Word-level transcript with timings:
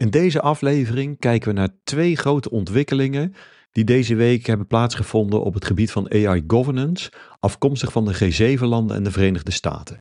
In 0.00 0.10
deze 0.10 0.40
aflevering 0.40 1.18
kijken 1.18 1.48
we 1.48 1.54
naar 1.54 1.68
twee 1.84 2.16
grote 2.16 2.50
ontwikkelingen 2.50 3.34
die 3.72 3.84
deze 3.84 4.14
week 4.14 4.46
hebben 4.46 4.66
plaatsgevonden 4.66 5.42
op 5.42 5.54
het 5.54 5.64
gebied 5.64 5.90
van 5.90 6.10
AI 6.12 6.44
governance, 6.46 7.12
afkomstig 7.40 7.92
van 7.92 8.04
de 8.04 8.14
G7-landen 8.14 8.96
en 8.96 9.02
de 9.02 9.10
Verenigde 9.10 9.50
Staten. 9.50 9.98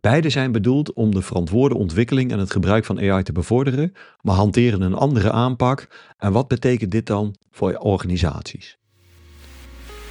Beide 0.00 0.30
zijn 0.30 0.52
bedoeld 0.52 0.92
om 0.92 1.14
de 1.14 1.22
verantwoorde 1.22 1.76
ontwikkeling 1.76 2.32
en 2.32 2.38
het 2.38 2.50
gebruik 2.50 2.84
van 2.84 2.98
AI 2.98 3.22
te 3.22 3.32
bevorderen, 3.32 3.92
maar 4.20 4.34
hanteren 4.34 4.82
een 4.82 4.94
andere 4.94 5.30
aanpak. 5.30 5.88
En 6.18 6.32
wat 6.32 6.48
betekent 6.48 6.90
dit 6.90 7.06
dan 7.06 7.34
voor 7.50 7.74
organisaties? 7.74 8.78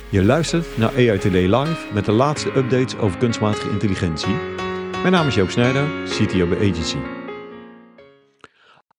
Je 0.10 0.24
luistert 0.24 0.78
naar 0.78 0.92
AI 0.92 1.18
Today 1.18 1.56
Live 1.56 1.94
met 1.94 2.06
de 2.06 2.12
laatste 2.12 2.58
updates 2.58 2.98
over 2.98 3.18
kunstmatige 3.18 3.70
intelligentie. 3.70 4.36
Mijn 4.92 5.12
naam 5.12 5.28
is 5.28 5.36
Joop 5.36 5.50
Snijder, 5.50 5.88
CTO 6.06 6.48
bij 6.48 6.70
Agency. 6.70 7.19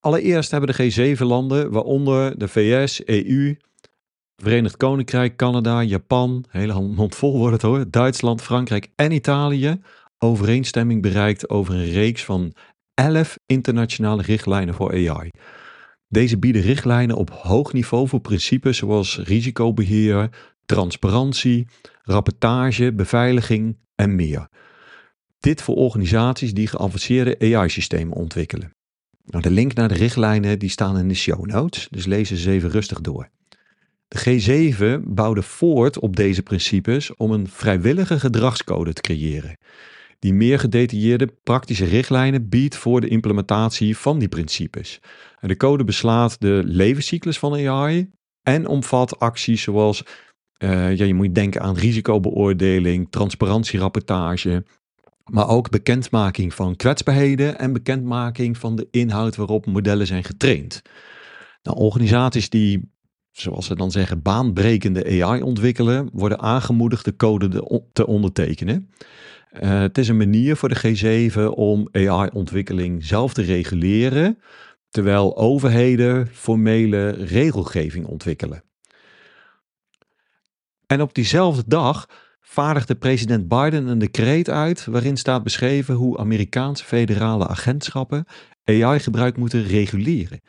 Allereerst 0.00 0.50
hebben 0.50 0.74
de 0.76 1.14
G7-landen, 1.16 1.70
waaronder 1.70 2.38
de 2.38 2.48
VS, 2.48 3.04
EU, 3.04 3.56
Verenigd 4.36 4.77
Koninkrijk, 4.77 5.36
Canada, 5.36 5.82
Japan, 5.82 6.45
hele 6.48 6.80
mond 6.80 7.14
vol 7.14 7.38
wordt 7.38 7.52
het 7.52 7.62
hoor, 7.62 7.91
Duitsland, 7.91 8.42
Frankrijk 8.42 8.88
en 8.96 9.12
Italië, 9.12 9.80
overeenstemming 10.18 11.02
bereikt 11.02 11.48
over 11.48 11.74
een 11.74 11.91
reeks 11.91 12.24
van 12.24 12.52
11 12.94 13.38
internationale 13.46 14.22
richtlijnen 14.22 14.74
voor 14.74 14.91
AI. 14.92 15.30
Deze 16.08 16.38
bieden 16.38 16.62
richtlijnen 16.62 17.16
op 17.16 17.30
hoog 17.30 17.72
niveau 17.72 18.08
voor 18.08 18.20
principes 18.20 18.77
zoals 18.77 19.19
risicobeheer, 19.19 20.28
transparantie, 20.66 21.66
rapportage, 22.02 22.92
beveiliging 22.92 23.78
en 23.94 24.14
meer. 24.14 24.48
Dit 25.41 25.62
voor 25.62 25.74
organisaties 25.74 26.55
die 26.55 26.66
geavanceerde 26.66 27.55
AI-systemen 27.56 28.16
ontwikkelen. 28.16 28.74
Nou, 29.24 29.42
de 29.42 29.51
link 29.51 29.74
naar 29.74 29.88
de 29.88 29.95
richtlijnen 29.95 30.59
die 30.59 30.69
staan 30.69 30.98
in 30.98 31.09
de 31.09 31.15
show 31.15 31.47
notes, 31.47 31.88
dus 31.91 32.06
lees 32.06 32.30
ze 32.30 32.51
even 32.51 32.70
rustig 32.70 33.01
door. 33.01 33.30
De 34.08 34.19
G7 34.19 35.03
bouwde 35.05 35.42
voort 35.42 35.98
op 35.98 36.17
deze 36.17 36.42
principes 36.42 37.14
om 37.17 37.31
een 37.31 37.48
vrijwillige 37.48 38.20
gedragscode 38.20 38.92
te 38.92 39.00
creëren, 39.00 39.59
die 40.19 40.34
meer 40.34 40.59
gedetailleerde 40.59 41.34
praktische 41.42 41.84
richtlijnen 41.84 42.48
biedt 42.48 42.77
voor 42.77 43.00
de 43.00 43.09
implementatie 43.09 43.97
van 43.97 44.19
die 44.19 44.28
principes. 44.28 45.00
De 45.41 45.56
code 45.56 45.84
beslaat 45.84 46.41
de 46.41 46.62
levenscyclus 46.64 47.39
van 47.39 47.69
AI 47.69 48.11
en 48.42 48.66
omvat 48.66 49.19
acties 49.19 49.62
zoals 49.62 50.03
uh, 50.62 50.97
ja, 50.97 51.05
je 51.05 51.14
moet 51.14 51.34
denken 51.34 51.61
aan 51.61 51.77
risicobeoordeling, 51.77 53.11
transparantierapportage, 53.11 54.64
maar 55.31 55.48
ook 55.48 55.70
bekendmaking 55.70 56.55
van 56.55 56.77
kwetsbaarheden 56.77 57.59
en 57.59 57.73
bekendmaking 57.73 58.59
van 58.59 58.77
de 58.77 58.89
inhoud 58.91 59.37
waarop 59.37 59.67
modellen 59.67 60.06
zijn 60.06 60.25
getraind. 60.25 60.83
Nou, 61.62 61.77
organisaties 61.77 62.50
die, 62.50 62.92
zoals 63.31 63.67
ze 63.67 63.75
dan 63.75 63.91
zeggen, 63.91 64.22
baanbrekende 64.22 65.25
AI 65.25 65.42
ontwikkelen, 65.42 66.11
worden 66.12 66.41
aangemoedigd 66.41 67.05
de 67.05 67.17
code 67.17 67.83
te 67.92 68.06
ondertekenen. 68.06 68.91
Uh, 69.53 69.81
het 69.81 69.98
is 69.98 70.09
een 70.09 70.17
manier 70.17 70.56
voor 70.56 70.69
de 70.69 71.31
G7 71.31 71.55
om 71.55 71.89
AI-ontwikkeling 71.92 73.05
zelf 73.05 73.34
te 73.34 73.42
reguleren, 73.42 74.39
terwijl 74.89 75.37
overheden 75.37 76.27
formele 76.27 77.11
regelgeving 77.11 78.06
ontwikkelen. 78.06 78.62
En 80.87 81.03
op 81.03 81.15
diezelfde 81.15 81.62
dag 81.67 82.06
vaardigde 82.51 82.95
president 82.95 83.48
Biden 83.48 83.87
een 83.87 83.98
decreet 83.98 84.48
uit 84.48 84.84
waarin 84.84 85.17
staat 85.17 85.43
beschreven 85.43 85.95
hoe 85.95 86.19
Amerikaanse 86.19 86.84
federale 86.84 87.47
agentschappen 87.47 88.25
AI-gebruik 88.65 89.37
moeten 89.37 89.65
reguleren. 89.65 90.41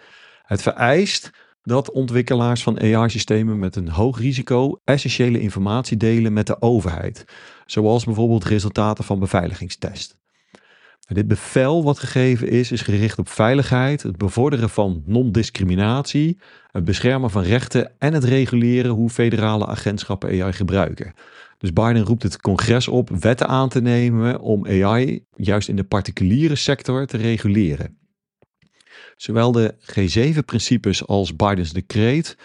Het 0.41 0.61
vereist 0.61 1.29
dat 1.61 1.91
ontwikkelaars 1.91 2.63
van 2.63 2.79
AI-systemen 2.79 3.59
met 3.59 3.75
een 3.75 3.89
hoog 3.89 4.19
risico 4.19 4.79
essentiële 4.83 5.39
informatie 5.39 5.97
delen 5.97 6.33
met 6.33 6.47
de 6.47 6.61
overheid, 6.61 7.25
zoals 7.65 8.05
bijvoorbeeld 8.05 8.43
resultaten 8.45 9.03
van 9.03 9.19
beveiligingstests. 9.19 10.20
Dit 11.13 11.27
bevel 11.27 11.83
wat 11.83 11.99
gegeven 11.99 12.49
is, 12.49 12.71
is 12.71 12.81
gericht 12.81 13.19
op 13.19 13.29
veiligheid, 13.29 14.03
het 14.03 14.17
bevorderen 14.17 14.69
van 14.69 15.03
non-discriminatie, 15.05 16.37
het 16.71 16.83
beschermen 16.83 17.29
van 17.29 17.43
rechten 17.43 17.91
en 17.97 18.13
het 18.13 18.23
reguleren 18.23 18.91
hoe 18.91 19.09
federale 19.09 19.65
agentschappen 19.65 20.41
AI 20.41 20.53
gebruiken. 20.53 21.13
Dus 21.57 21.73
Biden 21.73 22.03
roept 22.03 22.23
het 22.23 22.41
congres 22.41 22.87
op 22.87 23.09
wetten 23.09 23.47
aan 23.47 23.69
te 23.69 23.81
nemen 23.81 24.39
om 24.39 24.65
AI 24.65 25.25
juist 25.35 25.67
in 25.67 25.75
de 25.75 25.83
particuliere 25.83 26.55
sector 26.55 27.05
te 27.05 27.17
reguleren. 27.17 27.97
Zowel 29.15 29.51
de 29.51 29.75
G7-principes 29.79 31.07
als 31.07 31.35
Bidens 31.35 31.73
decreet 31.73 32.37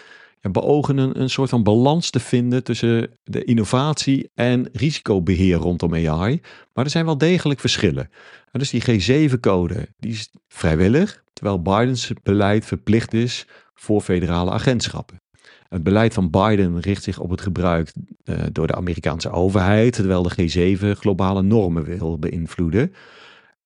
beogen 0.51 0.97
een, 0.97 1.21
een 1.21 1.29
soort 1.29 1.49
van 1.49 1.63
balans 1.63 2.09
te 2.09 2.19
vinden 2.19 2.63
tussen 2.63 3.09
de 3.23 3.43
innovatie 3.43 4.29
en 4.35 4.69
risicobeheer 4.73 5.55
rondom 5.55 5.93
AI. 5.93 6.41
Maar 6.73 6.85
er 6.85 6.91
zijn 6.91 7.05
wel 7.05 7.17
degelijk 7.17 7.59
verschillen. 7.59 8.09
dus 8.51 8.69
die 8.69 8.81
G7-code 8.81 9.87
die 9.99 10.11
is 10.11 10.31
vrijwillig, 10.47 11.23
terwijl 11.33 11.61
Bidens 11.61 12.11
beleid 12.23 12.65
verplicht 12.65 13.13
is 13.13 13.47
voor 13.73 14.01
federale 14.01 14.51
agentschappen. 14.51 15.21
Het 15.69 15.83
beleid 15.83 16.13
van 16.13 16.29
Biden 16.29 16.79
richt 16.79 17.03
zich 17.03 17.19
op 17.19 17.29
het 17.29 17.41
gebruik 17.41 17.93
uh, 18.23 18.35
door 18.51 18.67
de 18.67 18.75
Amerikaanse 18.75 19.29
overheid, 19.29 19.93
terwijl 19.93 20.23
de 20.23 20.75
G7 20.75 20.99
globale 20.99 21.41
normen 21.41 21.83
wil 21.83 22.19
beïnvloeden. 22.19 22.93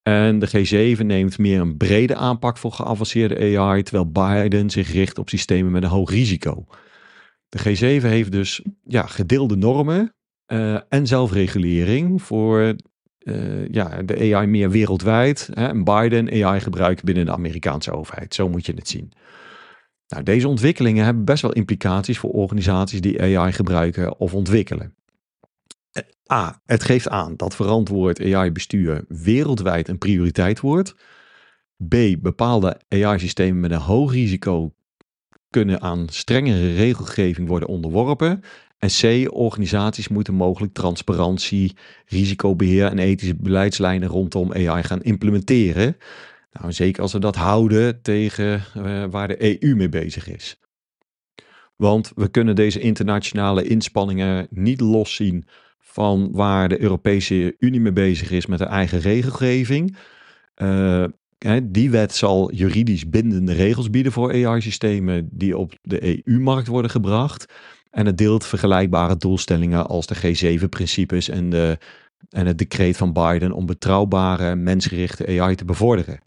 En 0.04 0.40
de 0.40 0.96
G7 0.98 1.06
neemt 1.06 1.38
meer 1.38 1.60
een 1.60 1.78
brede 1.78 2.16
aanpak 2.16 2.58
voor 2.58 2.72
geavanceerde 2.72 3.58
AI, 3.58 3.84
terwijl 3.84 4.12
Biden 4.12 4.70
zich 4.70 4.92
richt 4.92 5.18
op 5.18 5.30
systemen 5.30 5.72
met 5.72 5.84
een 5.84 5.90
hoog 5.90 6.10
risico. 6.10 6.66
De 7.50 7.60
G7 7.60 8.06
heeft 8.06 8.32
dus 8.32 8.62
ja, 8.84 9.06
gedeelde 9.06 9.56
normen 9.56 10.14
uh, 10.48 10.80
en 10.90 11.08
zelfregulering 11.08 12.22
voor 12.22 12.76
uh, 13.20 13.68
ja, 13.68 14.02
de 14.02 14.36
AI 14.36 14.48
meer 14.48 14.70
wereldwijd. 14.70 15.50
Hè, 15.54 15.68
en 15.68 15.84
Biden 15.84 16.44
AI 16.44 16.60
gebruikt 16.60 17.04
binnen 17.04 17.26
de 17.26 17.32
Amerikaanse 17.32 17.92
overheid. 17.92 18.34
Zo 18.34 18.50
moet 18.50 18.66
je 18.66 18.74
het 18.74 18.88
zien. 18.88 19.12
Nou, 20.08 20.24
deze 20.24 20.48
ontwikkelingen 20.48 21.06
hebben 21.06 21.26
best 21.26 21.42
wel 21.42 21.54
implicaties 21.54 22.20
voor 22.20 22.30
organisaties 22.30 23.02
die 23.02 23.38
AI 23.38 23.52
gebruiken 23.52 24.20
of 24.20 24.34
ontwikkelen. 24.34 24.96
A. 26.34 26.62
Het 26.66 26.84
geeft 26.84 27.10
aan 27.10 27.36
dat 27.36 27.56
verantwoord 27.56 28.20
AI-bestuur 28.20 29.06
wereldwijd 29.08 29.88
een 29.88 29.98
prioriteit 29.98 30.60
wordt. 30.60 30.96
B. 31.88 31.96
Bepaalde 32.20 32.80
AI-systemen 32.90 33.60
met 33.60 33.72
een 33.72 33.78
hoog 33.78 34.12
risico 34.12 34.74
kunnen 35.50 35.82
aan 35.82 36.10
strengere 36.10 36.74
regelgeving 36.76 37.48
worden 37.48 37.68
onderworpen. 37.68 38.44
En 38.78 38.90
C. 38.90 39.34
Organisaties 39.34 40.08
moeten 40.08 40.34
mogelijk 40.34 40.74
transparantie, 40.74 41.76
risicobeheer 42.06 42.86
en 42.86 43.00
ethische 43.00 43.36
beleidslijnen 43.36 44.10
rondom 44.10 44.54
AI 44.54 44.84
gaan 44.84 45.02
implementeren. 45.02 45.98
Nou, 46.52 46.72
zeker 46.72 47.02
als 47.02 47.14
we 47.14 47.20
dat 47.20 47.36
houden 47.36 48.02
tegen 48.02 48.64
uh, 48.78 49.06
waar 49.10 49.28
de 49.28 49.64
EU 49.64 49.76
mee 49.76 49.90
bezig 49.90 50.28
is. 50.28 50.60
Want 51.76 52.12
we 52.16 52.28
kunnen 52.28 52.56
deze 52.56 52.80
internationale 52.80 53.64
inspanningen 53.64 54.48
niet 54.50 54.82
loszien 54.82 55.46
van 55.92 56.30
waar 56.32 56.70
de 56.70 56.82
Europese 56.82 57.56
Unie 57.60 57.80
mee 57.82 57.92
bezig 57.92 58.32
is 58.32 58.46
met 58.46 58.60
haar 58.60 58.70
eigen 58.70 59.00
regelgeving. 59.00 59.98
Uh, 60.56 61.06
die 61.64 61.90
wet 61.90 62.16
zal 62.16 62.52
juridisch 62.54 63.10
bindende 63.10 63.54
regels 63.54 63.90
bieden 63.90 64.12
voor 64.12 64.32
AI-systemen 64.32 65.30
die 65.32 65.58
op 65.58 65.74
de 65.82 66.24
EU-markt 66.26 66.68
worden 66.68 66.92
gebracht. 66.92 67.54
En 67.90 68.06
het 68.06 68.18
deelt 68.18 68.46
vergelijkbare 68.46 69.18
doelstellingen 69.18 69.88
als 69.88 70.06
de 70.08 70.16
G7-principes 70.16 71.30
en, 71.30 71.50
de, 71.50 71.78
en 72.30 72.46
het 72.46 72.58
decreet 72.58 72.98
van 72.98 73.14
Biden 73.14 73.52
om 73.52 73.66
betrouwbare, 73.66 74.56
mensgerichte 74.56 75.42
AI 75.42 75.56
te 75.56 75.66
bevorderen. 75.66 76.20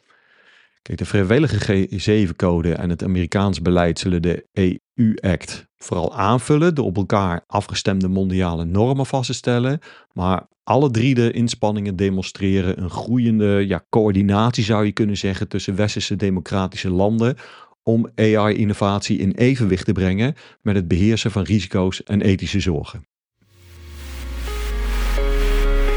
Kijk, 0.84 0.99
de 0.99 1.05
vrijwillige 1.05 1.89
G7-code 1.91 2.75
en 2.75 2.91
het 2.91 3.03
Amerikaans 3.03 3.62
beleid 3.62 3.99
zullen 3.99 4.23
de 4.23 4.47
EU-act 4.53 5.67
vooral 5.76 6.14
aanvullen 6.17 6.75
door 6.75 6.85
op 6.85 6.97
elkaar 6.97 7.44
afgestemde 7.47 8.09
mondiale 8.09 8.64
normen 8.64 9.06
vast 9.06 9.26
te 9.26 9.35
stellen. 9.35 9.79
Maar 10.12 10.47
alle 10.62 10.91
drie 10.91 11.14
de 11.14 11.31
inspanningen 11.31 11.97
demonstreren 11.97 12.82
een 12.82 12.91
groeiende 12.91 13.67
ja, 13.67 13.85
coördinatie, 13.91 14.64
zou 14.64 14.85
je 14.85 14.93
kunnen 14.93 15.17
zeggen, 15.17 15.49
tussen 15.49 15.76
westerse 15.76 16.17
democratische 16.17 16.91
landen 16.91 17.37
om 17.82 18.11
AI-innovatie 18.14 19.19
in 19.19 19.32
evenwicht 19.32 19.85
te 19.85 19.93
brengen 19.93 20.35
met 20.62 20.75
het 20.75 20.88
beheersen 20.88 21.31
van 21.31 21.43
risico's 21.43 22.03
en 22.03 22.20
ethische 22.20 22.61
zorgen. 22.61 23.06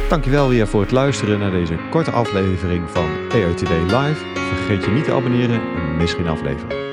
Dankjewel 0.09 0.49
weer 0.49 0.67
voor 0.67 0.81
het 0.81 0.91
luisteren 0.91 1.39
naar 1.39 1.51
deze 1.51 1.79
korte 1.89 2.11
aflevering 2.11 2.89
van 2.89 3.09
Today 3.29 3.81
Live. 3.81 4.25
Vergeet 4.33 4.85
je 4.85 4.91
niet 4.91 5.03
te 5.03 5.13
abonneren 5.13 5.61
en 5.75 5.97
mis 5.97 6.13
geen 6.13 6.27
aflevering. 6.27 6.86